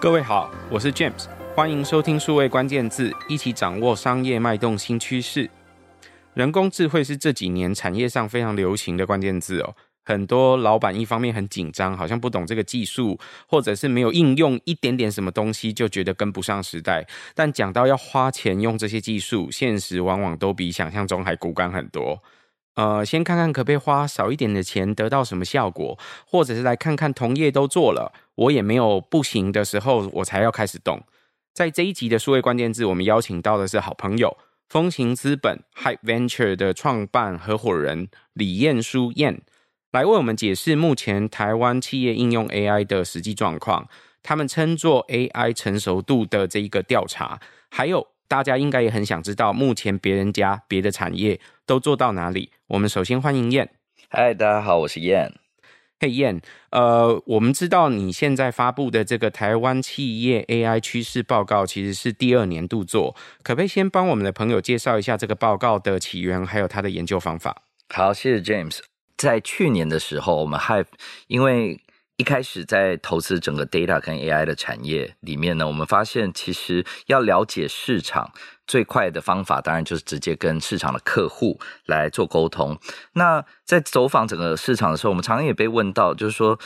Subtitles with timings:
[0.00, 5.50] 各位好，我是 James，欢迎收听数位关键字，一起掌握商业脉动新趋势。
[6.32, 9.74] 人工智慧是这几年产业上非常流行的关键字哦。
[10.02, 17.06] 很多老板一方面很紧张，好像不懂这个技术，或者是没有应用一点点什么东西，就觉得跟不上时代。
[17.34, 22.22] 但讲到要花钱用这些技术，现实往往都比想象中还骨感很多。
[22.76, 31.02] 呃，先看看可不可以花少一点的钱得到什么效果，或者是来看看同业都做了，我也没有不行的时候，我才要开始动。
[31.52, 34.36] 在这一集的数位关键字，我们邀请到的是好朋友
[34.68, 39.42] 风行资本 Hype Venture 的创办合伙人李彦书燕，
[39.92, 43.88] 来为我们解释目前台湾企业应用 AI 的实际状况，
[44.22, 48.08] 他们称作 AI 成熟度的这一个调查，还有。
[48.30, 52.52] 大家应该也很想知道，目前别人家别的产业都做到哪里？
[52.68, 53.72] 我们首先欢迎燕。
[54.08, 55.32] 嗨，大家好，我是燕。
[56.02, 56.40] 嘿，燕，
[56.70, 67.54] 呃，我们知道你现在发布的这个台湾企业 AI 趋势报告，其实是第二年度做，可不可以先帮我们的朋友介绍一下这个报告的起源，还有它的研究方法？
[67.90, 68.78] 好，谢谢 James。
[69.18, 70.86] 在去年的时候，我们 Hive
[71.26, 71.78] 因为
[72.20, 78.30] 一开始在投资整个 data 跟 AI 的产业里面呢，我们发现其实要了解市场
[78.66, 82.78] 最快的方法，当然就是直接跟市场的客户来做沟通。
[83.14, 86.58] 那在走访整个市场的时候，我们常常也被问到，就是说，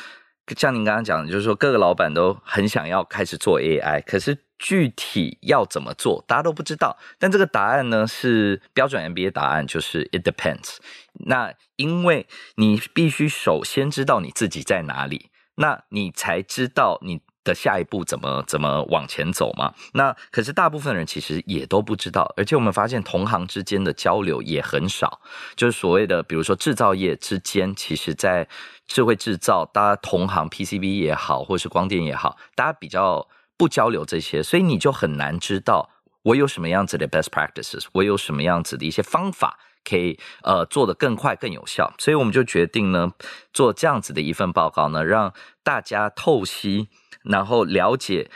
[0.56, 6.98] 像您刚刚讲的，就是说各个老板都很想要开始做 AI，可是具体要怎么做，大家都不知道。
[7.20, 10.78] 但这个答案呢，是标准 MBA 答案，就是 It depends。
[11.26, 15.30] 那因为你必须首先知道你自己在哪里。
[15.56, 19.74] 那你才知道你的下一步怎么怎么往前走嘛？
[19.92, 25.20] 那可是大部分人其实也都不知道，而且我们发现同行之间的交流也很少，
[25.54, 28.48] 就是所谓的比如说制造业之间，其实在
[28.86, 35.90] 智慧制造，大家同行 PCB 也好，或是光电也好，大家比较不交流这些，所以你就很难知道
[36.22, 39.58] 我有什么样子的 best practices，我有什么样子的一些方法。
[39.84, 43.12] 可以呃做得更快更有效，所以我们就决定呢
[43.52, 46.88] 做这样子的一份报告呢，让大家透析，
[47.22, 48.30] 然后了解。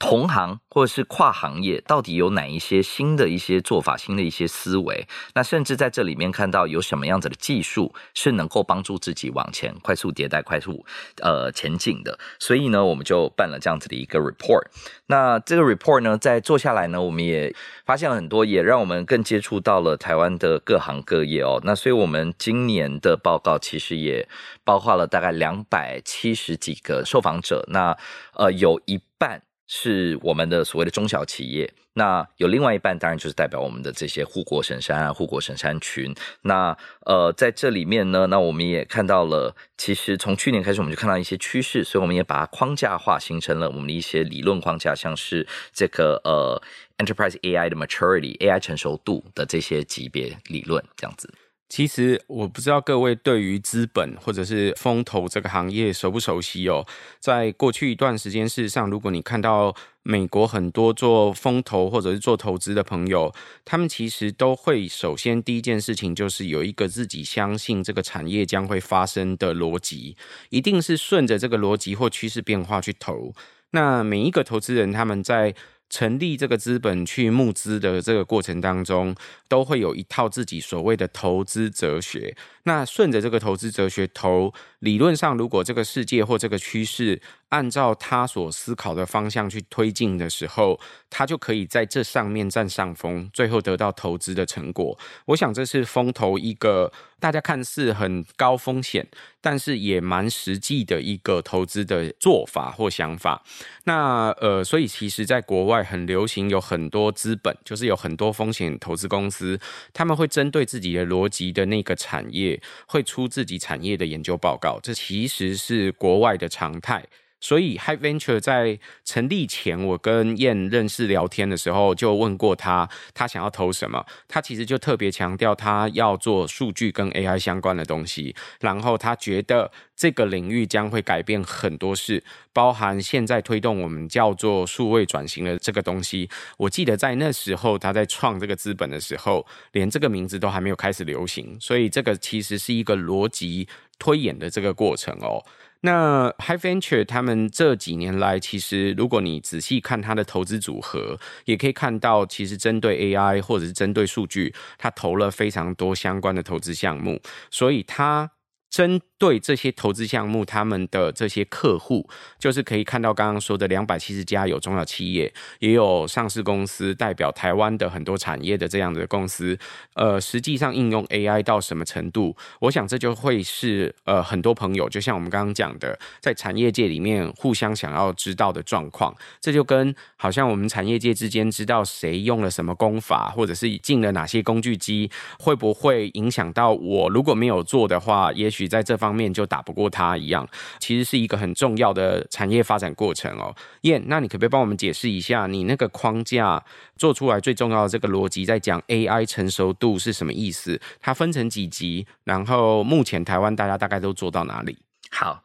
[0.00, 5.06] 同行或者是跨行业，到底有哪一些新的一些做法、新的一些思维？
[5.34, 10.86] 那甚至在这里面看到有什么样子的技术是能够帮助自己往前快速迭代、快速
[11.22, 12.18] 呃前进的。
[12.38, 14.68] 所以呢，我们就办了这样子的一个 report。
[15.06, 21.60] 那这个 report 呢，在做下来呢，我们也发现了很多，也让我们更接触到了台湾的各行各业哦。
[21.62, 24.26] 那所以我们今年的报告其实也
[24.64, 27.66] 包括了大概两百七十几个受访者。
[27.68, 27.94] 那
[28.32, 29.42] 呃，有一半。
[29.72, 36.12] 是我们的所谓的中小企业，那有另外一半，当然就是代表我们的这些护国神山啊、护国神山群。
[36.42, 36.76] 那
[37.06, 46.60] 呃，在这里面呢，那我们也看到了，其实从去年开始，我们就看到一些趋势，所以我们也把它框架化，形成了我们的一些理论框架，像是这个呃
[46.98, 51.32] ，Enterprise AI 的 Maturity、AI 成熟度的这些级别理论，这样子。
[51.70, 56.84] 其实我不知道各位对于资本或者是风投这个行业熟不熟悉哦。
[57.20, 59.72] 在过去一段时间，事实上，如果你看到
[60.02, 63.32] 美国很多做风投或者是做投资的朋友，
[63.64, 70.16] 他们其实都会首先第一件事情就是有一个自己相信这个产业将会发生的逻辑，
[70.48, 73.32] 一定是顺着这个逻辑或趋势变化去投。
[73.70, 75.54] 那每一个投资人他们在
[75.90, 79.14] 成立这个资本去募资的这个过程当中，
[79.48, 82.34] 都会有一套自己所谓的投资哲学。
[82.62, 94.98] 那顺着这个投资哲学投，理论上如果这个世界或这个趋势按照他所思考的方向去推进的时候，他就可以在这上面占上风，最后得到投资的成果。
[95.26, 99.06] 我想这是风投一个大家看似很高风险，
[99.40, 103.42] 但是也蛮实际的一个投资的做法或想法。
[103.84, 109.60] 那呃，所以其实在国外很流行，有很多资本，就是有很多风险投资公司，
[109.92, 112.60] 他们会针对自己的逻辑的那个产业。
[112.86, 117.04] 会出自己产业的研究报告，这其实是国外的常态。
[117.40, 124.04] 所以，High Venture 在成立前，我跟燕认识聊天的时候，就问过他，他想要投什么。
[124.28, 128.34] 他其实就特别强调，他要做数据跟 AI 相关的东西。
[128.60, 132.22] 然后，他觉得这个领域将会改变很多事，
[132.52, 136.28] 包含现在推动我们叫做数位转型的这个东西。
[136.58, 141.56] 我记得在那时候，他在创这个资本的时候，连这个名字都还没有开始流行。
[141.58, 143.66] 所以，这个其实是一个逻辑
[144.00, 145.40] 推演的这个过程哦。
[145.82, 157.18] 那 High Venture 他们这几年来，其实如果你仔细看他的投资组合，也可以看到，其实针对 AI 或者是针对数据，他投了非常多相关的投资项目。
[157.50, 158.30] 所以他
[158.68, 162.08] 针对这些投资项目，他们的这些客户，
[162.38, 169.58] 就是可以看到刚刚说的两百七十家有中小企业，也有上市公司代表台湾的很多产业的这样的公司，
[169.92, 172.34] 呃，实际上应用 AI 到什么程度？
[172.60, 179.14] 我想这就会是呃很多朋友，就像我们刚刚讲的，在产业界里面互相想要知道的状况。
[179.38, 187.10] 这就跟好像我们产业界之间知道谁用了什么功法，或者是进了哪些工具机，会不会影响到我？
[187.10, 190.48] 如果没有做的话，也许在这方方面就打不过他一样。
[190.78, 193.54] 其实是一个很重要的产业发展过程哦。
[193.82, 196.64] 燕，那你可不可以帮我们解释一下，你那个框架
[196.96, 200.80] 做出来最重要的这个逻辑，在讲 AI 成熟度是什么意思？
[201.00, 202.06] 它分成几级？
[202.24, 204.78] 然后目前台湾大家大概都做到哪里？
[205.10, 205.42] 好。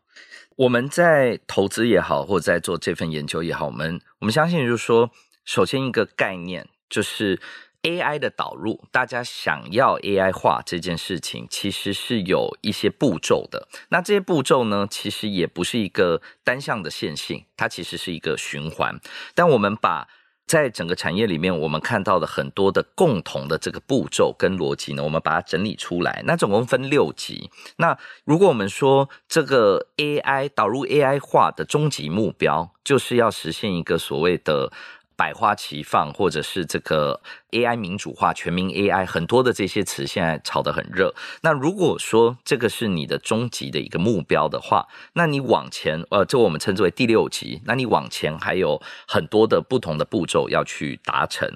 [0.57, 5.11] 我们在投资也好，或在做这份研究也好，我们我们相信就是说，
[5.43, 7.41] 首先一个概念就是
[7.85, 13.67] AI 的导入，大家想要 AI 化这件事情，其实是有一些步骤的。
[13.89, 18.99] 那这些步骤呢，其实也不是一个单向的线性，它其实是一个循环。
[19.35, 20.07] 但我们把
[20.47, 26.23] 在整个产业里面，我们看到的很多的共同的这个步骤跟逻辑呢，我们把它整理出来。
[26.25, 27.51] 那总共分六级。
[27.77, 34.71] 那如果我们说这个 AI 导入 AI 化的终极目标，就是要实现一个所谓的。
[35.15, 37.21] 百花齐放，或者是这个
[37.51, 41.13] AI 民主化、全民 AI，很多的这些词现在炒得很热。
[41.41, 47.61] 那如果说这个是你的终极的一个目标的话，那你往前，呃，这我们称之为第六级。
[47.65, 51.49] 那你往前还有很多的不同的步骤要去达成。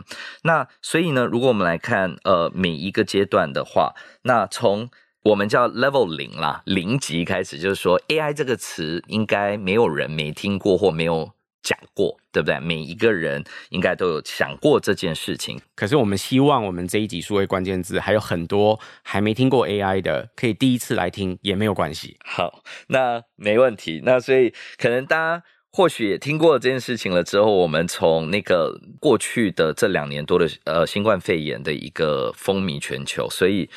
[0.44, 4.89] 那所以呢，如果我们来看，呃，每一个阶段的话，那从
[5.23, 11.31] 我们叫 Level 零啦，零级开始，就是说 AI 这个词应该没有人没听过或没有。
[11.61, 12.59] 讲过，对不对？
[12.59, 15.59] 每一个人应该都有想过这件事情。
[15.75, 22.17] 可是我们希望我们这一集数位关键字还有很多还没听过 AI 的，可以第一次来听也没有关系。
[22.23, 24.01] 好，那没问题。
[24.03, 33.69] 那所以可能大家或许也听过这件事情了之后，我们从那个过去的这两年多的呃新冠肺炎的一个风靡全球，所以。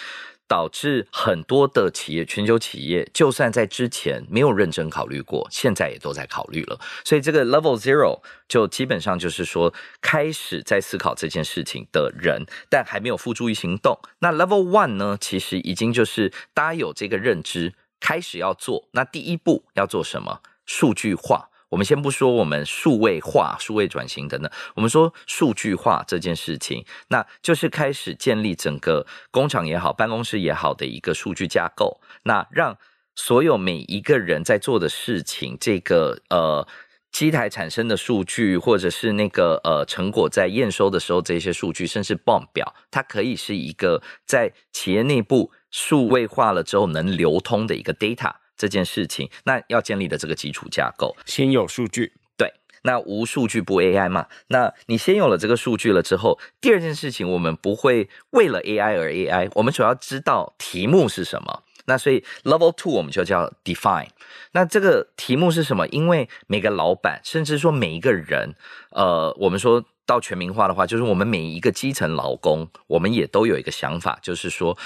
[0.53, 6.79] 导致很多的企业，全球企业，就算在之前没有认真考虑过，现在也都在考虑了。
[7.07, 9.73] 所以这个 Level Zero 就基本上就是说，
[10.03, 13.99] 开始在思考这件事情的人，但还没有付诸于行动。
[14.19, 18.89] 那 Level One 呢，其实已经就是大家有这个认知，开始要做。
[18.91, 20.41] 那第一步要做什么？
[20.67, 21.49] 数据化。
[21.73, 32.77] 我们先不说我们数位化、数位转型等等，我们说数据化这件事情，那就是开始建立整个工厂也好、办公室也好的一个数据架构，那让
[33.15, 36.69] 所有每一个人在做的事情，这个呃
[37.11, 48.42] 机台产生的数据，或者是那个呃成果在验收的时候这些数据，甚至报表，它可以是一个在企业内部数位化了之后能流通的一个 data。
[48.63, 54.29] 这件事情，那要建立的这个基础架构，先有数据，对，那无数据不 AI 嘛？
[54.47, 61.65] 那你先有了这个数据了之后，第二件事情，我们不会为了 AI 而 AI，我们主要知道题目是什么。
[61.87, 64.11] 那所以 Level Two 我们就叫 Define。
[64.53, 65.89] 那这个题目是什么？
[65.89, 68.55] 因为每个老板，甚至说每一个人，
[68.91, 74.79] 呃，我们说到全民化的话，就是我们每一个基层劳工，我们也都有一个想法，就是说。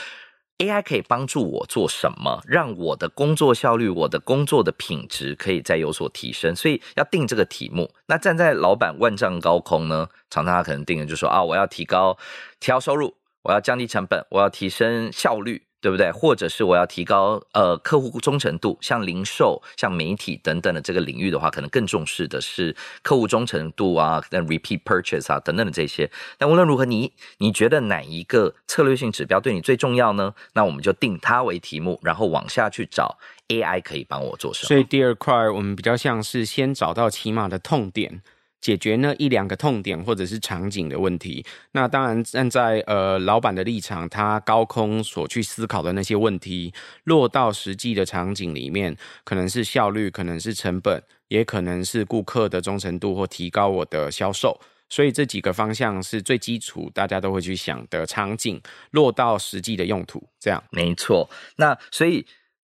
[0.58, 2.41] AI 可以帮助我做什么？
[2.47, 6.56] 让我的工作效率、我的工作的品质可以再有所提升。
[6.56, 7.92] 所以要定这个题目。
[8.07, 10.09] 那站在老板万丈高空呢？
[10.30, 12.16] 常常他可能定的就说啊，我要提高、
[12.59, 15.65] 提高收入，我要降低成本，我要提升效率。
[15.87, 16.11] 对不对？
[16.11, 26.11] 或者是我要提高呃客户忠诚度，像零售、像媒体等等的这个领域的话，可能更重视的是客户忠诚度啊，那 repeat purchase 啊等等的这些。
[26.38, 30.35] 但无论如何，你你觉得哪一个策略性指标对你最重要呢？
[30.55, 33.16] 那我们就定它为题目，然后往下去找
[33.47, 34.66] AI 可以帮我做什么。
[34.66, 38.23] 所以第二块我们比较像是先找到起码的痛点。
[38.66, 61.30] 解决那一两个痛点或者是场景的问题，那当然站在呃老板的立场，他高空所去思考的那些问题，落到实际的场景里面，可能是效率，可能是成本，也可能是顾客的忠诚度或提高我的销售，所以这几个方向是最基础，大家都会去想的场景，落到实际的用途，这样没错。
[61.54, 62.26] 那所以。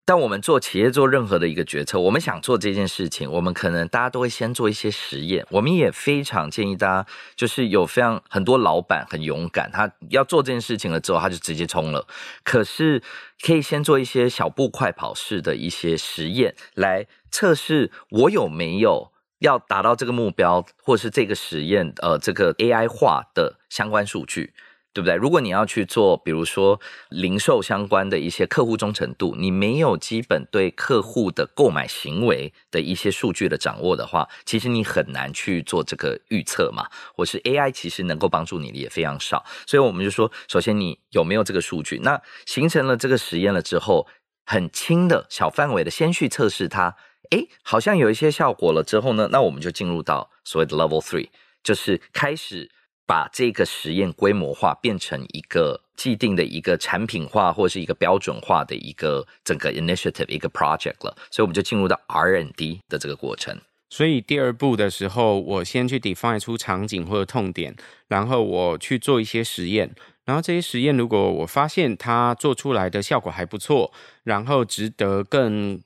[0.09, 5.47] 但我们做企业做任何的一个决策，我们想做这件事情，我们可能大家都会先做一些实验。
[5.51, 12.07] 我们也非常建议大家，就是有非常很多老板很勇敢，他要做这件事情了之后，他就直接冲了。
[12.43, 13.03] 可是
[13.45, 24.55] 可以先做一些小步快跑式的一些实验，来测试我有没有要达到这个目标，或是这个实验呃这个 AI 化的相关数据。
[24.93, 25.15] 对不对？
[25.15, 26.81] 如果你要去做，比如说
[27.11, 36.89] 零售相关的一些客户忠诚度，你没有基本对客户的购买行为的一些数据的掌握的话，其实你很难去做这个预测嘛。
[37.15, 42.01] 或是 AI 其实能够帮助你的也非常少，所以我们就说，首先你有没有这个数据？
[42.03, 44.09] 那形成了这个实验了之后，
[44.47, 46.97] 很轻的小范围的先去测试它，
[47.31, 51.29] 诶，好像有一些效果了之后呢，那我们就进入到所谓的 Level Three，
[51.63, 52.71] 就是开始。
[53.09, 63.59] 把这个实验规模化，变成一个既定的一个产品化，或是一个标准化的一个整个 initiative 一个 project 了，所以我们就进入到 R&D 的这个过程。
[63.89, 67.75] 所以第二步的时候，我先去 define 出场景或者痛点，
[68.09, 69.95] 然后我去做一些实验，
[70.27, 73.91] 然后这些实验如果我发现它做出来的效果还不错，
[74.25, 75.81] 然后值得更。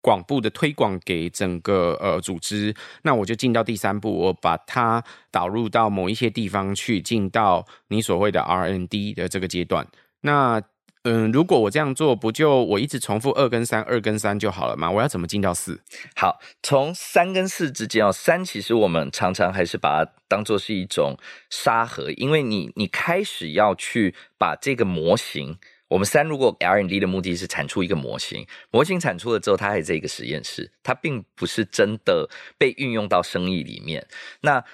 [0.00, 9.86] 广布的推广给整个呃组织，那我就进到第三步，我把它导入到某一些地方去，进到你所谓的 R N D 的这个阶段。
[10.20, 10.62] 那
[11.04, 14.90] 嗯，如果我这样做，不就我一直重复二跟三，二跟三就好了吗？
[14.90, 15.80] 我要怎么进到四？
[16.16, 21.16] 好，从三跟四之间哦，三其实我们常常还是把它当做是一种
[21.50, 25.58] 沙盒，因为你你开始要去把这个模型。
[25.88, 34.06] 我们三如果 R n d 的目的是产出一个模型，模型产出了之后，它还在一个实验室，它并不是真的被运用到生意里面。
[34.42, 34.64] 那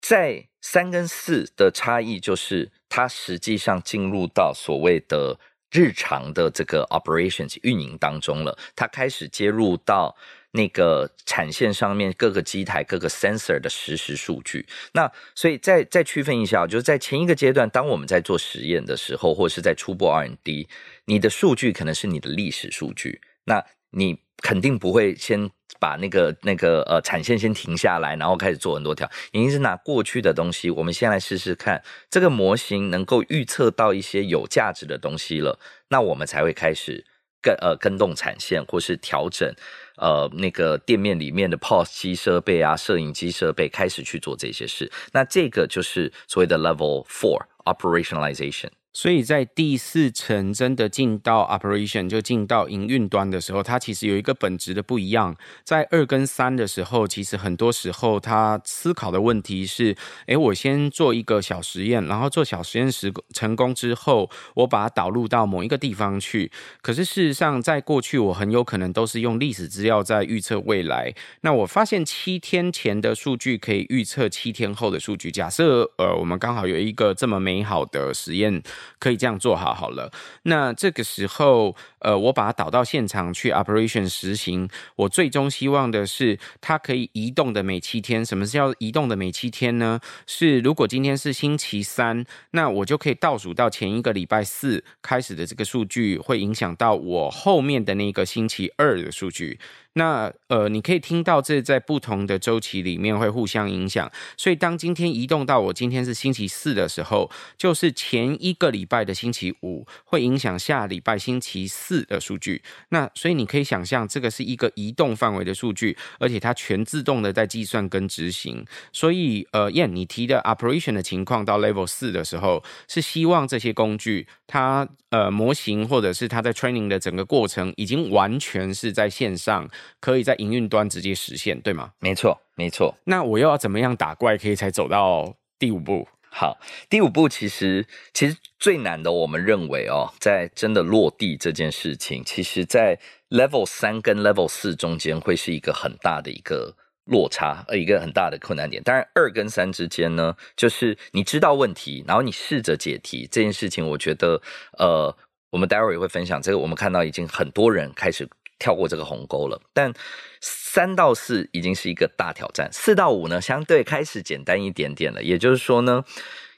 [0.00, 5.38] 在三跟四的差异就是，它实际上进入到所谓的
[5.70, 10.16] 日常的这个 operations 运营当中了，它开始接入到。
[10.52, 20.68] 那个产线上面各个机台、各个 sensor 的实时数据，那所以再再区分一下，就是在前一个阶段，当我们在做实验的时候，或者是在初步 R&D，
[21.04, 37.04] 你的数据可能是你的历史数据，那你肯定不会先把那个那个呃产线先停下来，然后开始做很多条，一定是拿过去的东西，我们先来试试看这个模型能够预测到一些有价值的东西了，那我们才会开始
[37.42, 39.52] 跟呃跟动产线或是调整。
[40.00, 48.68] 呃，那个店面里面的 POS 机设备啊，摄影机设备开始去做这些事，那这个就是所谓的 Level Four Operationalization。
[48.98, 55.36] 所以在第四层真的进到 operation 就进到营运端的时候，它其实有一个本质的不一样。
[55.62, 59.94] 在二跟三的时候，其实很多时候他思考的问题是：
[60.26, 66.50] 诶，我先做一个小实验，然后做小实验时成功之后，我把它导入到某一个地方去。
[66.82, 71.14] 可是事实上，在过去我很有可能都是用历史资料在预测未来。
[71.42, 75.30] 那我发现七天前的数据可以预测七天后的数据。
[75.30, 78.60] 假设呃，我们刚好有一个这么美好的实验。
[78.98, 80.10] 可以这样做好好了。
[80.44, 84.68] 那这个时候，呃，我把它导到现场去 operation 实行。
[84.96, 88.24] 我最终希望的是，它可以移动的每七天。
[88.24, 90.00] 什么是叫移动的每七天呢？
[90.26, 99.58] 是如果今天是星期三，那我就可以倒数到前一个礼拜四开始的这个数据，会影响到我后面的那个星期二的数据。
[99.94, 112.62] 那呃，你可以听到这在不同的周期里面会互相影响，所以当今天移动到我今天是星期四的时候，就是前一个礼拜的星期五会影响下礼拜星期四的数据。
[112.90, 118.64] 那所以你可以想象，这个是一个移动范围的数据，而且它全自动的在计算跟执行。
[118.92, 129.68] 所以呃，燕，你提的 operation 的情况到 level 四的时候，是希望这些工具它呃模型或者是它在 training 的整个过程已经完全是在线上。
[130.00, 131.90] 可以在营运端直接实现，对吗？
[131.98, 132.94] 没错，没错。
[133.04, 136.06] 那我又要怎么样打怪，可以才走到第五步？
[136.40, 136.56] 好，
[136.88, 142.96] 第五步其实其实最难的，我们认为哦，在真的落地这件事情，其实在
[143.28, 146.76] Level 三跟 Level 四中间会是一个很大的一个
[147.06, 148.80] 落差，呃，一个很大的困难点。
[148.84, 154.40] 当然，二跟三之间呢，就是你知道问题，然后你试着解题这件事情，我觉得，
[154.78, 155.12] 呃，
[155.50, 158.28] 我们待会儿也会分享这个，我们看到已经很多人开始。
[158.58, 159.92] 跳过这个鸿沟了，但
[160.40, 165.22] 三到四已经是一个大挑战，四到五呢，相对开始简单一点点了。
[165.22, 166.04] 也就是说呢，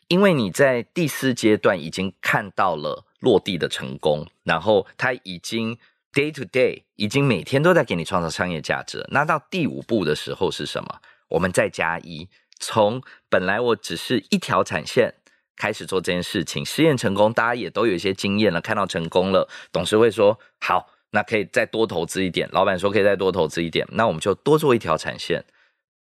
[0.09, 5.77] 因为你在第四阶段已经看到了落地的成功，然后它已经
[6.13, 9.07] day to day 已经每天都在给你创造商业价值。
[9.11, 11.01] 那到第五步的时候是什么？
[11.29, 12.29] 我们再加一，
[12.59, 15.15] 从本来我只是一条产线
[15.57, 20.91] 开始做这件事情，实验成功，大家也都有一些经验了，看到成功了，董事会说好。
[21.11, 25.45] 那可以再多投资一点，老板说可以再多投资一点，那我们就多做一条产线，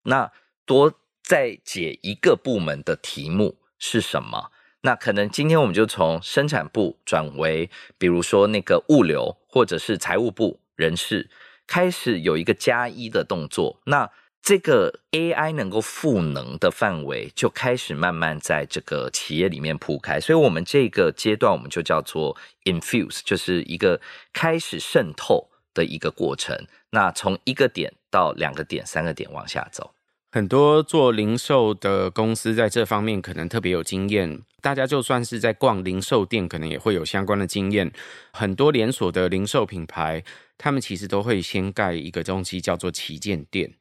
[0.04, 0.30] 那
[0.66, 4.50] 多再解一个部门的题目是什么？
[4.82, 11.28] 那可能今天我们就从生产部转为，比如说那个物流或者是财务部人事，
[11.66, 13.80] 开始有一个加一的动作。
[13.86, 24.00] 那这个 AI 能够赋能的范围就开始慢慢在这个企业里面铺开，所以我们这个阶段我们就叫做 infuse，就是一个
[24.32, 26.66] 开始渗透的一个过程。
[26.90, 29.92] 那从一个点到两个点、三个点往下走，
[30.32, 34.40] 很多做零售的公司在这方面可能特别有经验。
[34.62, 37.92] 大家就算是在逛零售店，可能也会有相关的经验。
[38.32, 40.24] 很多连锁的零售品牌，
[40.56, 43.74] 他们其实都会先盖一个东西叫做旗舰店。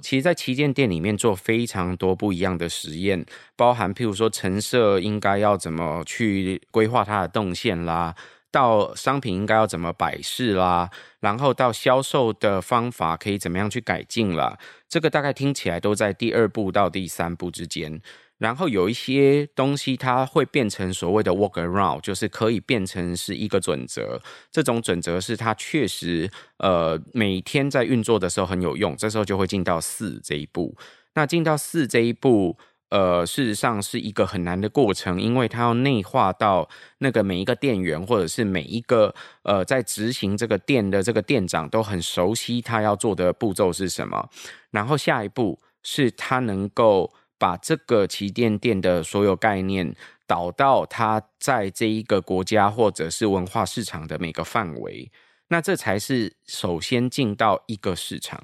[0.00, 3.24] 其实，在旗舰店里面做非常多不一样的实验，
[3.56, 8.14] 包含譬如说陈设应该要怎么去规划它的动线啦，
[8.50, 14.58] 到商品应该要怎么摆饰啦，然后到销售的方法可以怎么样去改进啦。
[14.88, 18.00] 这个大概听起来都在第二步到第三步之间。
[18.42, 24.20] 然后有一些东西，它会变成所谓的 work around，就是可以变成是一个准则。
[24.50, 28.96] 这种准则是它确实，呃，每天在运作的时候很有用。
[28.96, 30.76] 这时候就会进到四这一步。
[31.14, 32.58] 那进到四这一步，
[32.88, 36.68] 呃，事实上是一个很难的过程，因为它要内化到
[36.98, 44.28] 那个每一个店员，或者是每一个呃在执行这个店的这个店长都很熟悉他要做的步骤是什么。
[44.72, 47.08] 然后下一步是他能够。
[47.42, 49.92] 把这个旗舰店的所有概念
[50.28, 55.10] 导到它在这一个国家或者是文化市场的每个范围，
[55.48, 58.40] 那这才是首先进到一个市场。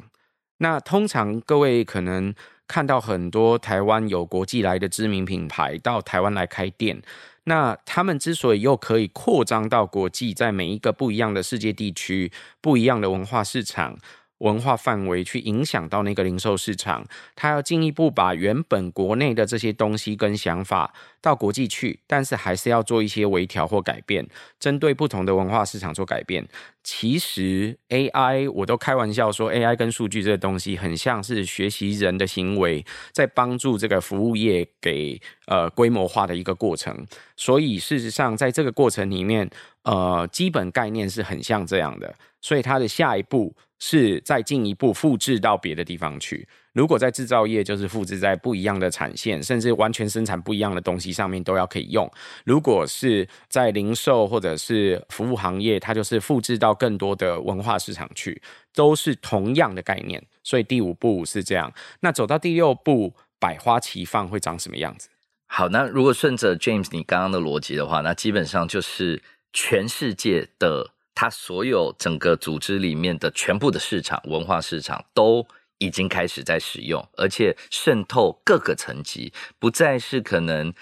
[0.57, 2.35] 那通常各位可能
[2.67, 7.01] 看到很多台湾有国际来的知名品牌到台湾来开店，
[7.45, 13.97] 那他们之所以又可以扩张到国际，在每一个不一样的世界地区、不一样的文化市场。
[14.39, 17.05] 文化范围去影响到那个零售市场，
[17.35, 24.27] 他要进一步把原本国内的这些东西跟想法到国际去，但是还是要做一些微调或改变，
[24.59, 26.47] 针对不同的文化市场做改变。
[26.83, 37.07] 其实 AI 我都开玩笑说，AI 跟数据这个东西很像是学习人的行为，在帮助这个服务业给呃规模化的一个过程。
[37.37, 39.51] 所以事实上，在这个过程里面，
[39.83, 42.15] 呃，基本概念是很像这样的。
[42.41, 43.55] 所以它的下一步。
[43.81, 46.45] 是再进一步复制到别的地方去。
[46.79, 52.09] 如果在制造业，就是复制在不一样的产线，甚至完全生产不一样的东西上面都要可以用。
[52.45, 58.41] 如果是在零售或者是服务行业，它就是复制到更多的文化市场去，
[58.73, 60.25] 都是同样的概念。
[60.45, 61.73] 所以第五步是这样。
[61.99, 65.09] 那走到第六步，百花齐放会长什么样子？
[65.49, 69.21] 好，那如果顺着 James 你刚刚的逻辑的话，那基本上就是
[69.53, 70.91] 全世界的。
[71.21, 75.45] 它所有整个组织里面的全部的市场、文化市场都
[75.79, 80.73] 已经开始在使用，而且渗透各个层级，不再是可能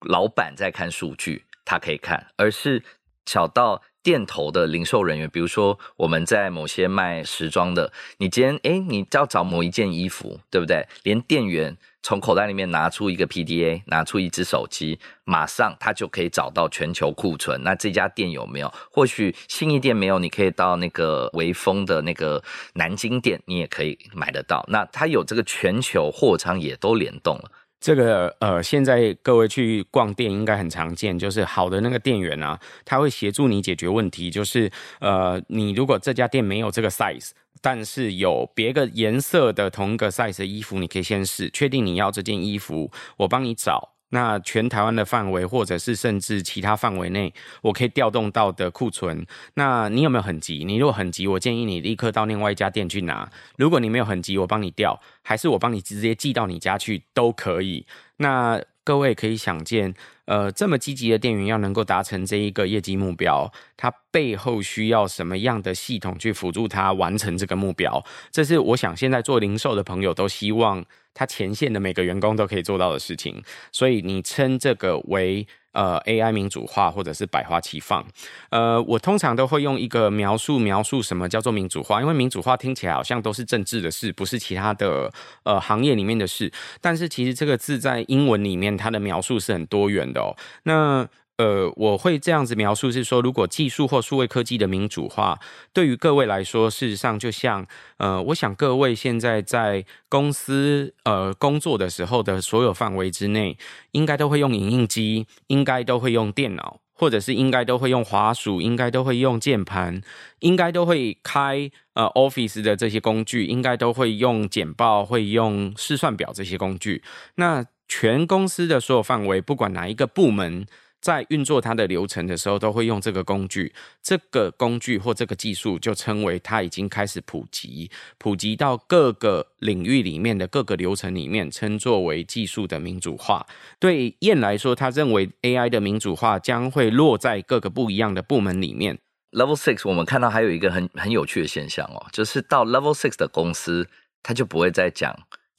[0.00, 2.82] 老板在看数据，他可以看，而是
[3.26, 10.86] 小到店头的零售人员，比如说我们在某些卖时装的，你今天诶，你要找某一件衣服，对不对？
[11.02, 11.76] 连店员。
[12.04, 17.62] 从口袋里面拿出一个 PDA，拿出一只手机，马上他就可以找到全球库存。
[17.62, 18.74] 那这家店有没有？
[18.90, 22.42] 或许新义店没有，你可以到那个微风的那个
[22.74, 24.64] 南京店，你也可以买得到。
[24.66, 27.48] 那它有这个全球货仓也都联动了。
[27.82, 34.30] 这个呃，现在各位去逛店应该很常见，就是好的那个店员啊，他会协助你解决问题。
[34.30, 37.30] 就是呃，你如果这家店没有这个 size。
[37.64, 43.91] 但是有别个颜色的同一个 size 的衣服，你可以先试，确定你要这件衣服，我帮你找。
[44.14, 49.26] 那全台湾的范围，或者是甚至其他范围内，我可以调动到的库存。
[49.54, 50.64] 那你有没有很急？
[50.66, 53.30] 你如果很急，我建议你立刻到另外一家店去拿。
[53.56, 57.86] 如果你没有很急，我帮你调，还是我帮你直接寄到你家去都可以。
[58.18, 59.94] 那各位可以想见。
[60.24, 68.02] 呃，这么积极的店员要能够达成这一个业绩目标，他背后需要什么样的系统去辅助他完成这个目标？
[68.30, 73.42] 这是我想现在做零售的朋友都希望他前线的每个员工都可以做到的事情。
[73.72, 75.46] 所以你称这个为。
[75.72, 78.04] 呃，AI 民主化或者是百花齐放，
[78.50, 85.12] 呃，我通常都会用一个描述描述什么叫做民主化，因为民主化听起来好像都是政治的事，不是其他的
[85.44, 86.52] 呃行业里面的事。
[86.80, 90.36] 但是其实这个字在英文里面，它的描述是很多元的哦。
[90.64, 91.08] 那
[91.42, 95.40] 呃，我会这样子描述是说，如果技术或数位科技的民主化，
[95.72, 103.58] 对于各位来说，事实上就像呃，我想各位现在在公司呃工作的时候的所有范围之内，
[103.90, 110.00] 应该都会用影印机，应该都会用电脑，或者是应该都会用滑鼠，应该都会用键盘，
[110.38, 117.02] 应该都会开呃 Office 的这些工具，应该都会用简报，会用试算表这些工具。
[117.34, 120.66] 那全公司的所有范围，不管哪一个部门。
[121.02, 123.74] 在运作它的流程的时候，都会用这个工具。
[124.00, 133.44] 这个工具或这个技术就称为它已经开始普及，普及到各个领域里面的各个流程里面，称作为技术的民主化。
[133.80, 139.00] 对燕来说，他认为 AI 的民主化将会落在各个不一样的部门里面。
[139.32, 143.88] Level Six，我们看到还有一个很很有趣的现象哦，就是到 Level Six 的公司，
[144.22, 145.12] 他就不会再讲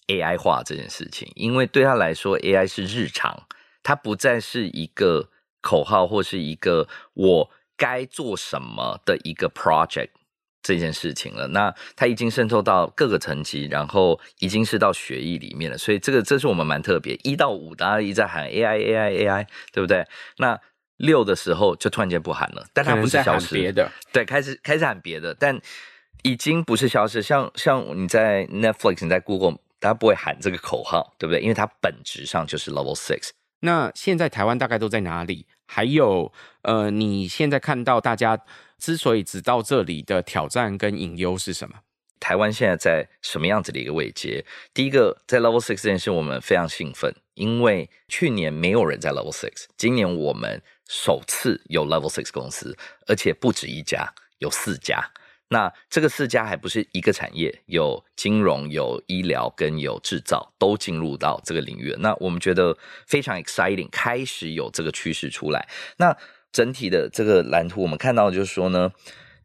[0.08, 3.44] AI 化这件事情，因为对他来说，AI 是日常，
[3.84, 5.32] 它不再是一个。
[5.64, 10.10] 口号或是一个我该做什么的一个 project
[10.62, 17.16] 这件事情了，那它已经渗透到各个层级，然后已经是到学艺里面了，所以这个这是我们蛮特别。
[17.24, 20.06] 一到五大家一直在喊 AI AI AI，对不对？
[20.38, 20.58] 那
[20.98, 25.60] 六的时候就突然间不喊了，但它不是消失，别的，对，开始开始喊别的，但
[26.22, 27.22] 已经不是消失。
[27.22, 31.42] 像像你在 Netflix、你在 Google，大家不会喊这个口号，对不对？
[31.42, 33.32] 因为它本质上就是 Level Six。
[33.66, 35.48] 那现在台湾大概都在哪里？
[35.66, 36.32] 还有，
[36.64, 38.38] 呃，你现在看到大家
[38.78, 41.76] 之所以只到这里的挑战跟隐忧是什么？
[42.20, 44.46] 台湾现在在什么样子的一个位阶？
[44.74, 55.10] 第一个，在 Level Six 这件事，我们非常兴奋，因为去年没有人在 Level Six，今年我们首次有 Level Six 公司，而且不止一家，有四家。
[55.54, 61.96] 那这个四家还不是一个产业，有金融、有医疗跟有制造都进入到这个领域。
[62.00, 65.68] 那我们觉得非常 exciting，开始有这个趋势出来。
[65.98, 66.18] 那
[66.52, 68.92] 整体的这个蓝图，我们看到就是说呢，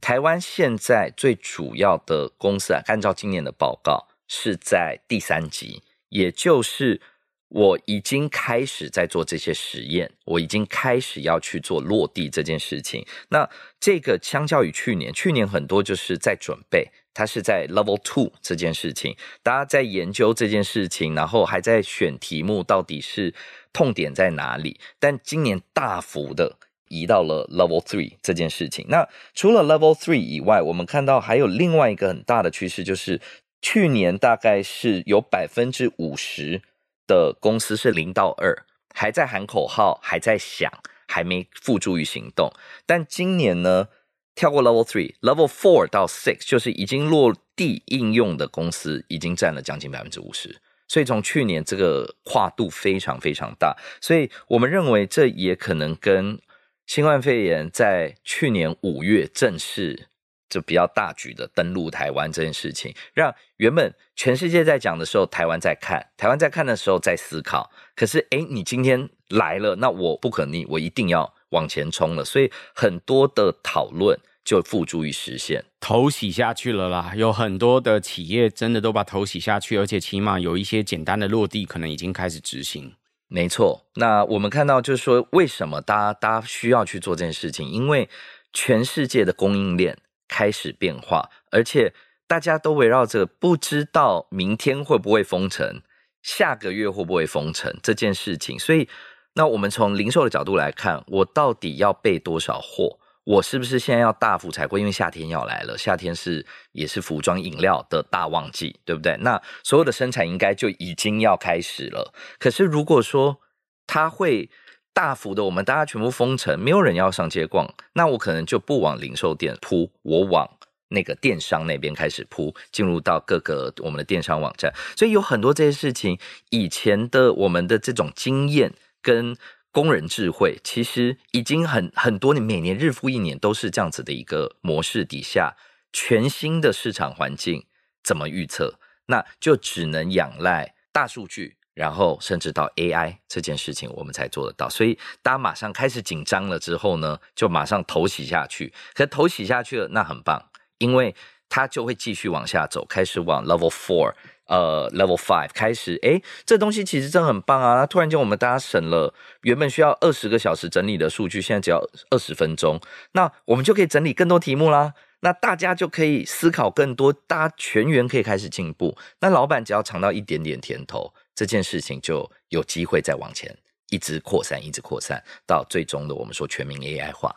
[0.01, 7.01] 台湾现在最主要的公司啊，按照今年的报告是在第三级，也就是。
[7.49, 13.07] 我已经开始在做这些实验，我已经开始要去做落地这件事情。
[13.31, 13.49] 那
[13.81, 23.33] 这个相较于去年，去年很多就是在准备，它是在 Level Two 这件事情，大家在研究这件事情，然后还在选题目，到底是
[23.73, 24.79] 痛点在哪里？
[24.99, 26.59] 但今年大幅的
[26.89, 28.85] 移到了 Level Three 这件事情。
[28.91, 33.23] 那除了 Level Three 以外，我们看到还有另外一个很大的趋势，就是
[33.63, 36.61] 去年大概是有百分之五十。
[37.09, 40.71] 的公司是零到二，还在喊口号，还在想，
[41.09, 42.53] 还没付诸于行动。
[42.87, 43.89] 但今年呢，
[44.37, 50.61] 跳过 Level Three，Level Four 到 Six，就是已经落地应用的公司，已经占了将近百分之五十。
[50.87, 56.41] 所以从去年这个跨度非常非常大，所以我们认为这也可能跟
[56.87, 60.09] 新冠肺炎在去年五月正式。
[60.49, 67.71] 就比较大举的登陆台湾这件事情，让原本全世界在讲的时候，台湾在看；台湾在看的时候在思考。
[67.95, 72.25] 可是，诶，你今天来了，那我不可逆，我一定要往前冲了。
[72.25, 77.13] 所以，很多的讨论就付诸于实现，头洗下去了啦。
[77.15, 82.95] 有很多的企业真的都把头洗下去，而且起码有一些简单的落地，可能已经开始执行。
[83.27, 83.85] 没错。
[83.97, 87.69] 那我们看到就是说，为什么大家大家需要去做这件事情？
[87.69, 88.09] 因为
[88.55, 89.99] 全世界的供应链。
[90.29, 91.95] 开始变化，而且
[92.27, 95.81] 大家都围绕着不知道明天会不会封城，
[96.23, 98.59] 下个月会不会封城这件事情。
[98.59, 98.89] 所以，
[99.33, 102.99] 那我们从零售的角度来看，我到底要备多少货？
[103.25, 104.79] 我是不是现在要大幅采购？
[104.79, 109.17] 因为夏天要来了，夏天是也是服装饮料的大旺季，对不对？
[109.21, 112.13] 那所有的生产应该就已经要开始了。
[112.39, 113.41] 可是如果说
[113.87, 114.51] 它会。
[114.99, 120.59] 大幅的，我们大家全部封城，没有人要上街逛，那我可能就不往零售店铺，我往
[120.89, 124.75] 那个电商那边开始铺，进入到各个我们的电商网站。
[124.97, 126.19] 所以有很多这些事情，
[126.51, 129.37] 以前的我们的这种经验跟
[129.71, 135.55] 工人智慧，其实已经很很多年，每年日复一年都是这样子的一个模式底下，
[135.93, 137.67] 全新的市场环境
[138.03, 138.81] 怎么预测？
[139.07, 141.58] 那就只能仰赖大数据。
[141.79, 144.69] 然后甚至到 AI 这件事情，我们才做得到。
[144.69, 148.75] 所以大家马上开始紧张了之后呢，就马上投洗下去。
[148.95, 151.15] 可是头洗下去了，那很棒，因为
[151.49, 154.15] 它就会继续往下走，开始往 Level Four，
[154.49, 155.97] 呃，Level Five 开始。
[156.03, 157.87] 诶，这东西其实真的很棒啊！
[157.87, 162.81] 突然间我们大家省了原本需要二十个小时整理的数据，现在只要二十分钟，
[163.13, 164.95] 那我们就可以整理更多题目啦。
[165.21, 168.97] 那大家就可以思考更多，大家全员可以开始进步。
[169.21, 171.15] 那老板只要尝到一点点甜头。
[171.39, 173.57] 这件事情就有机会再往前
[173.91, 177.33] 一直扩散，一直扩散到最终的我们说全民 AI 化。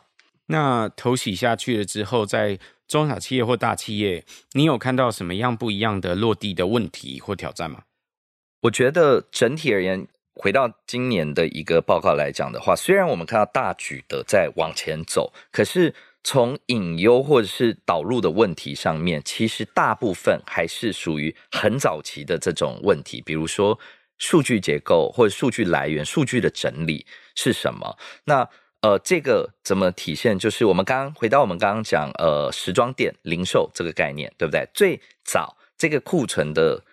[0.46, 7.84] 那投洗下去了之后，在中小企业或大企业，你有看到什么样不一样的落地的问题或挑战吗？
[8.62, 23.78] 我觉得整体而言，回到今年的一个报告来讲的话，虽然我们看到大举的在往前走，可是从隐忧或者是导入的问题上面，其实大部分还是属于很早期的这种问题，比如说。
[24.18, 27.04] 数据结构或者数据来源、数据的整理
[27.34, 27.98] 是什么？
[28.22, 28.48] 那
[28.82, 30.38] 呃，这个怎么体现？
[30.38, 34.64] 就是我们刚刚回到我们刚刚讲呃，时装店零售这个概念，对不对？
[34.72, 36.84] 最早这个库存的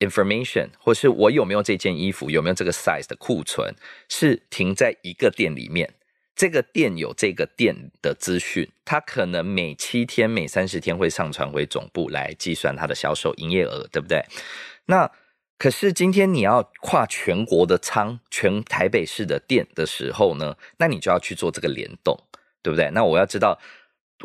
[0.00, 3.74] information，或是我有没有这件衣服，有没有这个 size 的库存，
[4.10, 5.94] 是停在一个店里面。
[6.36, 14.24] 这个店有这个店的资讯，它可能每七天、每三十天会上传回总部来计算它的销售营业额，对不对？
[14.86, 15.10] 那
[15.56, 22.18] 可是今天你要跨全国的仓、全台北市的店的时候呢，那你就要去做这个联动，
[22.60, 22.90] 对不对？
[22.90, 23.58] 那我要知道，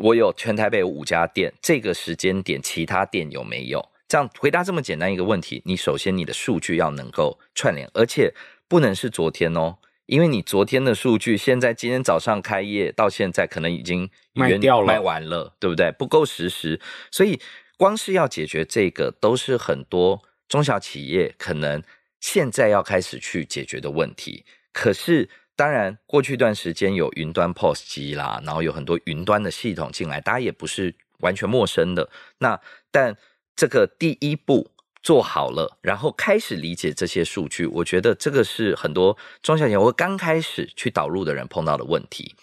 [0.00, 3.88] 我有全台北五家店，这个时间点其他店有没有？
[4.08, 8.34] 这样回答这么简单一个问题，你首先你的数据要能够串联，而且
[8.66, 9.78] 不能是昨天哦。
[10.10, 15.92] 因为你昨天的数据，现在今天早上开业到现在，可能已经卖掉了，卖完了，对不对？
[15.92, 16.80] 不够实时，
[17.12, 17.40] 所以
[17.78, 21.80] 光是要解决这个，都是很多中小企业可能
[22.18, 24.44] 现在要开始去解决的问题。
[24.72, 32.10] 可是，当然，过去一段时间有云端 POS 机啦，然后有很多云端的系统进来，大家也不是完全陌生的。
[32.38, 33.16] 那但
[33.54, 34.72] 这个第一步。
[35.02, 42.34] 做好了，然后开始理解这些数据，我觉得这个是很多中小企业刚开始去导入的人碰到的问题。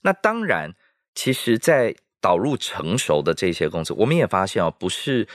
[0.00, 0.72] 那当然，
[1.14, 5.28] 其实，在导入成熟的这些公司，我们也发现哦，不是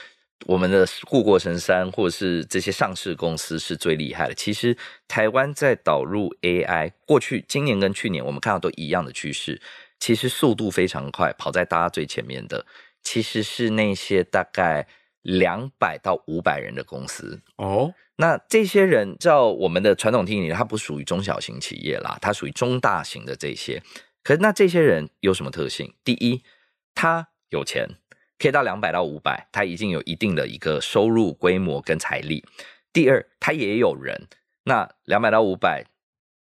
[0.46, 4.34] 我们的护国神山或者是这些上市公司是最厉害的。
[4.34, 9.60] 其实，台湾在导入 AI，过去今年跟去年，我们看到都一样的趋势，
[10.00, 12.66] 其实速度非常快，跑在大家最前面的，
[13.04, 14.88] 其实是那些大概。
[15.22, 23.80] 两百到五百人的公司哦，那这些人照我们的传统定义，它不属于中小型企业啦，它属于中大型的这些。
[24.24, 25.94] 可是那这些人有什么特性？
[26.02, 26.42] 第一，
[26.94, 27.88] 他有钱，
[28.38, 32.44] 可以到两百到五百，他已经有一定的一个收入规模跟财力。
[32.92, 34.26] 第二，他也有人，
[34.64, 35.84] 那两百到五百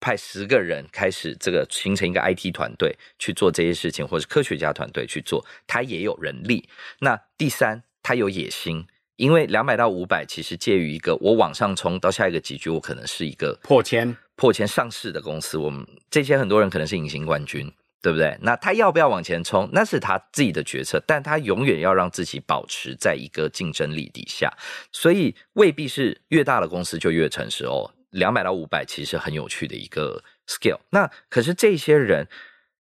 [0.01, 6.69] 派十个人开始这个形成一个 IT 团队去做这些事情，或是科学家团队去做，他也有人力。
[7.01, 7.85] 那第三。
[8.03, 8.85] 他有野心，
[9.17, 15.57] 因为两百到五百其实介于一个我往上冲到下一个级距，我可能是一个破千、破千上市的公司。
[15.57, 18.37] 我们这些很多人可能是隐形冠军，对不对？
[18.41, 24.53] 那他要不要往前冲，那是他自己的决策，但他永远要让自己保持在一个竞争力底下，
[24.91, 27.95] 所以未必是越大的公司就越成熟哦。
[28.11, 30.81] 两百到五百其实很有趣的一个 scale。
[30.91, 32.27] 那可是这些人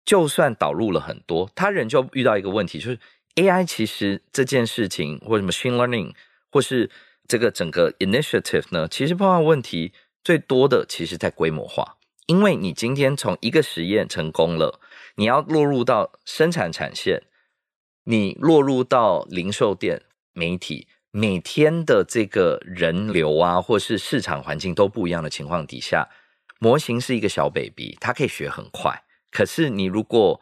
[0.05, 2.99] 就算导入了很多，他仍旧遇到一个问题，就是。
[3.37, 6.15] AI 其实这件事情，或者 machine learning，
[6.51, 6.91] 或是
[7.29, 11.97] 这个整个 initiative 呢，其实碰到问题最多的，其实在规模化。
[12.27, 14.81] 因为你今天从一个实验成功了，
[15.17, 17.23] 你要落入到生产产线，
[18.05, 26.09] 你落入到零售店、媒体，每天的这个人流啊，或是市场环境都不一样的情况底下，
[26.61, 29.03] 模型是一个小 baby，它可以学很快。
[29.33, 30.41] 可是你如果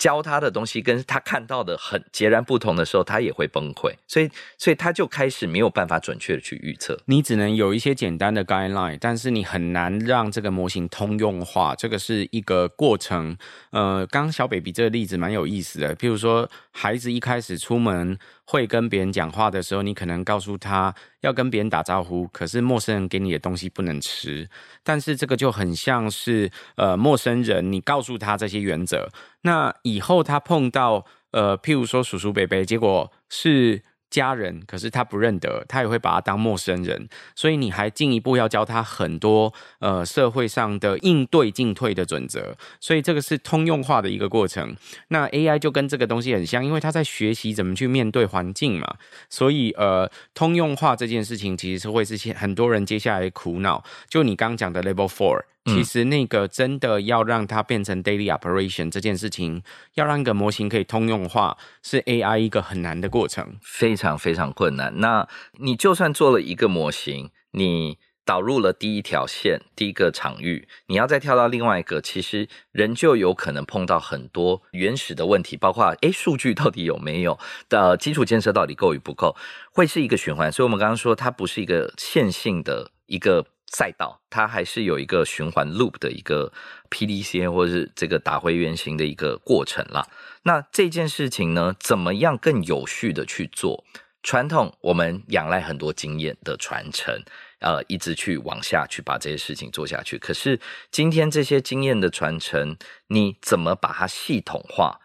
[0.00, 6.98] 教他的东西跟他看到的很截然不同的时候，他也会崩溃，所以，所以他就开始没有办法准确的去预测。
[7.04, 13.36] 你只能有一些简单的 guideline，但是你很难让这个模型通用化，这个是一个过程。
[13.72, 18.18] 呃，刚小 baby 这个例子蛮有意思的，譬如说孩子一开始出门。
[18.50, 24.48] 会跟别人讲话的时候，你可能告诉他要跟别人打招呼，可是陌生人给你的东西不能吃。
[24.82, 29.08] 但是这个就很像是呃陌生人，你告诉他这些原则，
[29.42, 33.84] 那以后他碰到呃譬如说叔叔伯伯，结果是。
[34.10, 44.76] 家人，可是他不认得，他也会把他当陌生人，所以你还进一步要教他很多呃社会上的应对进退的准则，所以这个是通用化的一个过程。
[45.08, 48.96] 那 AI 就跟这个东西很像，因为他在学习怎么去面对环境嘛，
[49.28, 53.84] 所以呃通用化这件事情其实是会是很多人接下来苦恼。
[54.08, 55.44] 就你刚讲的 Level Four。
[55.66, 59.62] 其实那个真的要让它变成 daily operation 这件事情，
[59.94, 65.00] 要让一个模型可以通用化，是 AI 一个很难的过程，非常非常困难。
[65.00, 79.36] 那你就算做了一个模型，你导入了第一条线、第一个场域，你要再跳到另外一个，其实仍旧有可能碰到很多原始的问题，包括诶数据到底有没有的基础建设到底够与不够，
[79.70, 80.50] 会是一个循环。
[80.50, 83.46] 所以我们刚刚说，它不是一个线性的一个。
[83.72, 86.52] 赛道，它还是有一个循环 loop 的一个
[86.90, 90.06] PDCA 或者是这个打回原形的一个过程啦。
[90.42, 93.84] 那这件事情呢，怎么样更有序的去做？
[94.22, 97.22] 传统我们仰赖很多经验的传承，
[97.60, 100.18] 呃，一直去往下去把这些事情做下去。
[100.18, 105.00] 可是今天这些经验的传承，你怎么把它系统化？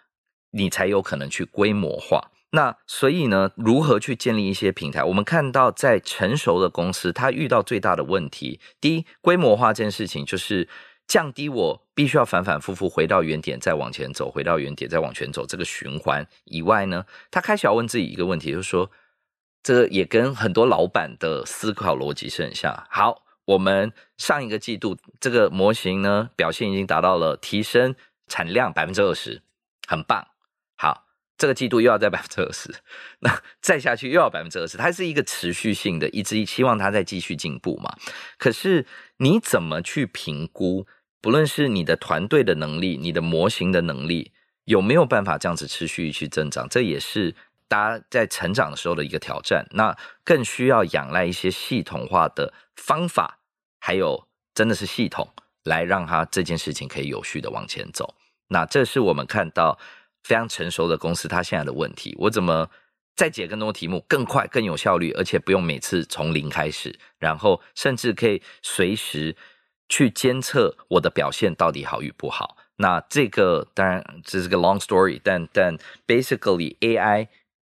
[0.51, 2.31] 你才有可能去规模化。
[2.51, 5.03] 那所以呢，如何去建立一些平台？
[5.03, 10.69] 我们看到在成熟的公司，它遇到最大的问题，第一，规模化这件事情就是
[11.05, 18.89] 降低我必须要反反复复回到原点，再往前走，回到原点再往前走这个循环以外呢，他开始要问自己一个问题，就是说，
[19.61, 22.85] 这个也跟很多老板的思考逻辑是很像。
[22.89, 27.95] 好，我们上一个季度这个模型呢，表现已经达到了提升
[28.27, 29.41] 产量百分之二十，
[29.87, 30.25] 很棒。
[31.37, 32.73] 这个季度又要在百分之二十，
[33.19, 37.93] 那再下去又要百分之二十，它是一个持续性的，一直希望它再继续进步嘛。
[38.37, 38.85] 可是
[39.17, 40.87] 你怎么去评估？
[41.19, 44.31] 不论是你的团队的能力，你的模型的能力，
[44.63, 46.69] 有没有办法这样子持续去增长？
[46.69, 47.35] 这也是
[47.67, 49.65] 大家在成长的时候的一个挑战。
[49.71, 49.93] 那
[50.23, 53.39] 更需要仰赖一些系统化的方法，
[53.79, 58.15] 还有真的是系统来让它这件事情可以有序的往前走。
[58.47, 59.77] 那这是我们看到。
[60.25, 62.67] 非常成熟的公司，它现在的问题，我怎么
[63.15, 69.35] 再解更多题目，更快、更有效率，而且不用每次从零开始，然后甚至可以随时
[69.87, 72.57] 去监测我的表现到底好与不好。
[72.77, 77.27] 那这个当然这是个 long story，但但 basically AI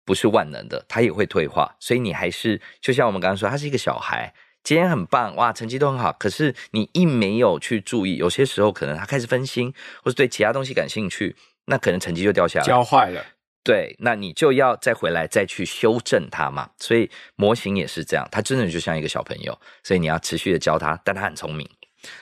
[0.03, 4.33] 不是万能的，它也会退化，所以你还是就像我们刚刚说，他是一个小孩，
[4.63, 9.71] 今天很棒哇，成绩都很好，可是你一没有去注意，有些时候可能他开始分心，
[10.03, 11.35] 或是对其他东西感兴趣。
[11.69, 13.23] 那可能成绩就掉下来，教坏了。
[13.63, 16.71] 对，那你就要再回来再去修正它嘛。
[16.77, 21.69] 所以模型也是这样，它真的就像一个小朋友，所以你要持续的教他，但他很聪明。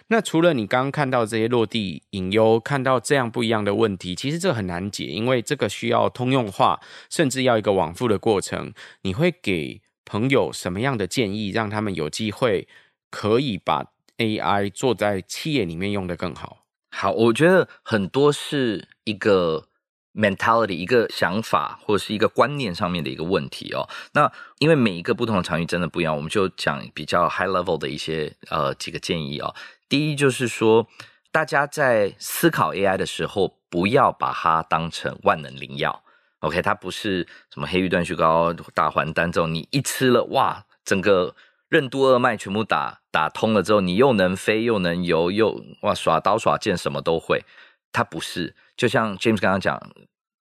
[0.07, 6.79] 那除了你刚刚看到这些落地隐忧，看到这样不一样的问题，其实这很难解，因为这个需要通用化，
[7.09, 8.73] 甚至要一个往复的过程。
[9.03, 12.67] 你会给朋友什么样的建议，让他们有机会
[13.11, 13.85] 可以把
[14.17, 16.65] AI 做在企业里面用的更好？
[16.99, 19.67] 好，我觉得很多是一个
[20.15, 23.87] mentality，一个想法或者是一个观念上面的一个问题哦。
[24.13, 29.53] 那因为每一个不同的场域真的不一样，我们就讲比较 high level 的一些呃几个建议哦。
[29.87, 30.87] 第一就是说，
[31.31, 36.03] 大家在思考 AI 的时候，不要把它当成万能灵药。
[36.39, 41.35] OK，它不是什么黑玉断续膏、大还丹这种，你一吃了哇，整个。
[41.69, 47.43] 任督二脉全部打打通了之后，你又能飞又能游，又哇耍刀耍剑什么都会。
[47.91, 49.91] 它不是，就像 James 刚刚讲，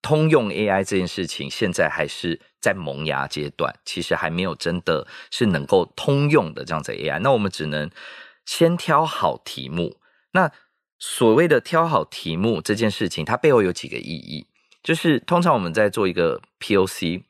[0.02, 7.18] 通用 AI 这件事情现在还是在萌芽阶段，其实还没有真的是能够通用的这样子 AI。
[7.20, 7.90] 那我们只能
[8.44, 9.96] 先挑好题目。
[10.32, 10.52] 那
[10.98, 14.46] 所谓的挑好题目这件事情，它背后有几个意义，
[14.82, 17.22] 就是通常我们在做一个 POC。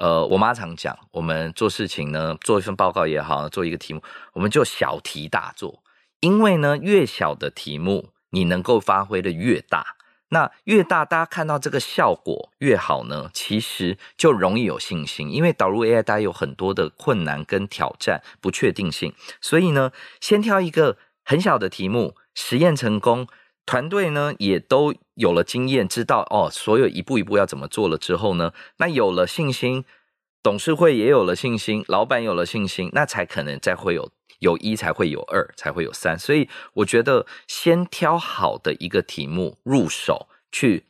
[0.00, 5.82] 呃，我妈常讲，我们做事情呢，做一份报告也好，做一个题目，我们就小题大做。
[6.20, 9.96] 因为呢，越小的题目，你能够发挥的越大。
[10.30, 15.30] 那越大，大家看到这个效果越好呢，其实就容易有信心。
[15.30, 23.26] 因为导入 AI，大家有很多的困难跟挑战、不确定性，所以呢，先挑一个很小的题目，实验成功。
[23.66, 29.84] 团队呢也都有了经验，知道哦，所有一步一步要怎么做了之后呢，那有了信心，
[30.42, 36.18] 董事会也有了信心，老板有了信心，那才可能再会有有一才会有二，才会有三。
[36.18, 40.86] 所以我觉得先挑好的一个题目入手，去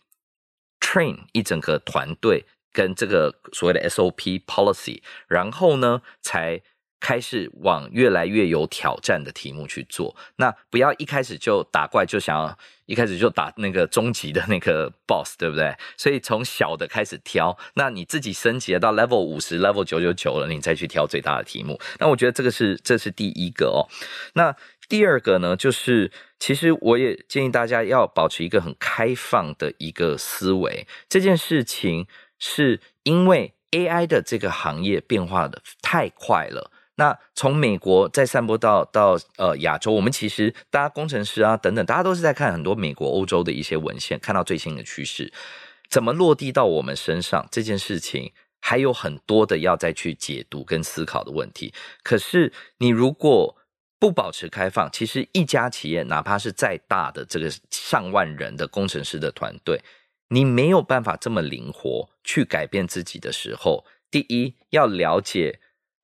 [0.81, 6.63] train 一整个团队跟这个所谓的 SOP policy，然后呢才。
[7.01, 15.75] 开始往越来越有挑战的题目去做，那不要一开始就打怪，就想要一开始就打那个终极的那个 boss，对不对？
[15.97, 21.81] 所以从小的开始挑，那你自己升级到 level 五十、level 九九九了，你再去挑最大的题目。
[21.99, 23.89] 那我觉得这个是这是第一个哦。
[24.35, 24.55] 那
[24.89, 30.87] 第二个呢，就是其实我也建议大家要保持一个很开放的一个思维。
[31.09, 32.07] 这件事情
[32.39, 36.71] 是因为 AI 的这个行业变化的太快了。
[37.01, 45.33] 那从美国再散播到到呃亚洲，我们其实大家工程师啊等等，大家都是在看很多美国、欧洲的一些文献，看到最新的趋势，
[45.89, 51.73] 怎么落地到我们身上这件事情，还有很多的要再去解读跟思考的问题。
[52.03, 53.57] 可是你如果
[53.99, 59.81] 不保持开放，其实一家企业哪怕是再大的这个上万人的工程师的团队，
[60.29, 65.61] 你没有办法这么灵活去改变自己的时候，第一要了解。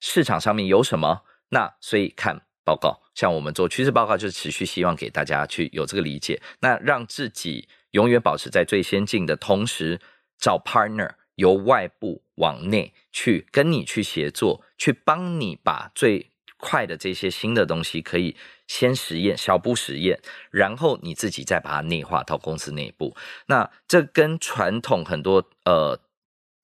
[0.09, 1.23] 市场上面有什么？
[1.49, 6.40] 那所以看报告，像我们做趋势报告，就是持续希望给大家去有这个理解。
[6.61, 10.01] 那让自己永远保持在最先进的同时，
[10.38, 18.37] 找 partner 由外部往内去跟你去协作，去帮你把最快的这些新的东西可以
[18.69, 20.21] 先实验，小步实验，
[20.52, 23.17] 然后你自己再把它内化到公司内部。
[23.46, 26.00] 那这跟传统很多呃。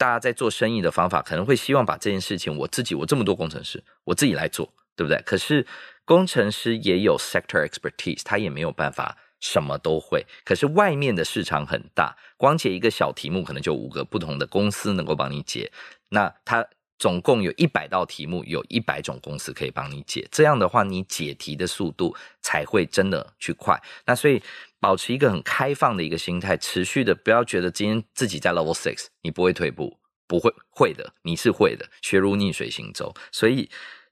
[0.02, 5.22] 大家在做生意的方法，可能会希望把这件事情我自己，我这么多工程师，我自己来做，对不对？
[5.24, 5.64] 可是
[6.04, 10.26] 工程师也有 sector expertise，他也没有办法什么都会。
[10.44, 15.70] 可是外面的市场很大，光解一个小题目，可能就五个不同的公司能够帮你解。
[16.08, 16.66] 那他
[16.98, 20.26] 总共有一百道题目，有一百种公司可以帮你解。
[20.32, 23.80] 这样的话，你解题的速度才会真的去快。
[24.04, 24.42] 那所以。
[24.82, 33.14] 保持一个很开放的一个心态，持续的不要觉得今天自己在 level six，你不会退步，不会会的，你是会的，学如逆水行舟。
[33.30, 33.70] 所以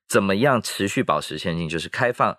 [0.08, 2.38] 怎么样持续保持前进，就是开放、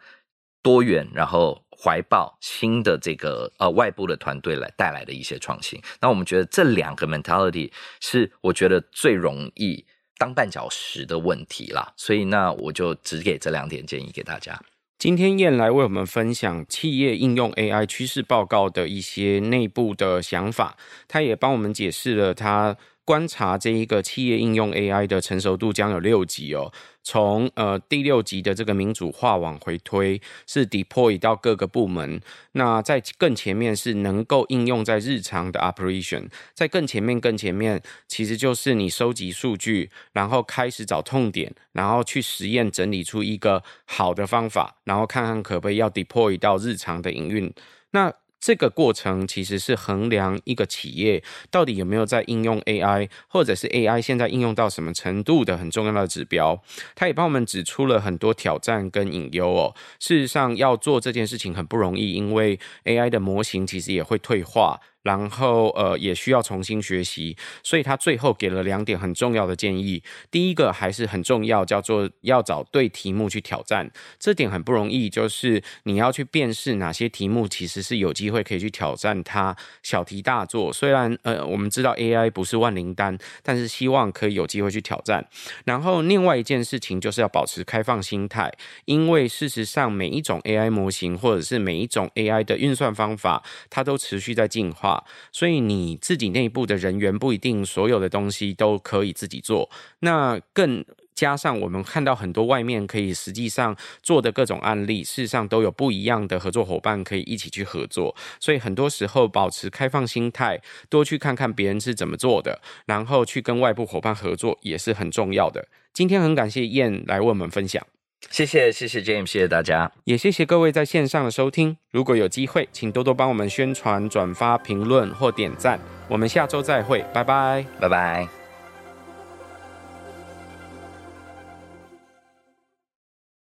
[0.62, 5.82] 多元，然后怀抱新的这个呃外部的团队来带来的一些创新。
[6.00, 7.70] 那我们觉得这两个 mentality
[8.00, 9.86] 是我觉得最容易
[10.18, 11.92] 当绊脚石的问题啦。
[11.98, 14.58] 所以那我就只给这两点建议给大家。
[15.02, 20.78] 今天燕来为我们分享企业应用 AI 趋势报告的一些内部的想法，
[21.08, 26.72] 他也帮我们解释了他观察这一个企业应用 AI 的成熟度将有六级哦。
[27.04, 32.22] 从呃第六级的这个民主化往回推，是 deploy 到各个部门。
[32.54, 36.30] 那在更前面是能够应用在日常的 operation。
[36.54, 47.54] 在更前面更前面，其实就是你收集数据，然后开始找痛点，然后去实验整理出一个好的方法，然后看看可不可以要 deploy 到日常的营运。
[47.94, 56.62] 那这个过程其实是衡量一个企业到底有没有在应用 AI，或者是 AI 现在应用到什么程度的很重要的指标。
[56.96, 59.76] 他也帮我们指出了很多挑战跟隐忧哦。
[60.00, 64.82] 事实上，要做这件事情很不容易，因为 AI 的模型其实也会退化。
[65.04, 70.04] 然后，呃，也需要重新学习，所以他最后给了两点很重要的建议。
[70.30, 73.92] 第一个还是很重要，叫做要找对题目去挑战。
[74.20, 80.72] 这点很不容易，就是你要去辨识哪些题目其实是有机会可以去挑战它，小题大做。
[80.72, 85.28] 虽然，呃，我们知道 AI 不是万灵丹，但是希望可以有机会去挑战。
[85.66, 88.52] 然后，另外一件事情就是要保持开放心态，
[88.86, 94.91] 因为事实上每一种 AI 模型或者是每一种 AI 的运算方法，它都持续在进化
[95.32, 99.70] 所以你自己内部的人员不一定所有的东西都可以自己做，
[100.00, 100.84] 那更
[101.14, 108.16] 加上我们看到很多外面可以实际上做的各种案例，事实上都有不一样的合作伙伴可以一起去合作。
[108.40, 115.68] 所以很多时候保持开放心态，多去看看别人是怎么做的，然后去跟外部伙伴合作也是很重要的。
[115.94, 117.86] 今天很感谢燕来为我们分享。
[118.30, 121.76] 谢谢谢谢 James，谢谢大家，也谢谢各位在线上的收听。
[121.92, 125.80] 如果有机会，请多多帮我们宣传、转发、评论或点赞。
[126.08, 128.41] 我们下周再会，拜拜，拜拜。